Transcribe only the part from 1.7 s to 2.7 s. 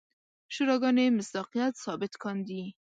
ثابت کاندي.